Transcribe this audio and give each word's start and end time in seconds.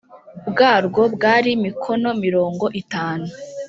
bwarwo 0.49 1.01
bwari 1.15 1.49
mikono 1.63 2.09
mirongo 2.23 2.65
itanu 2.81 3.25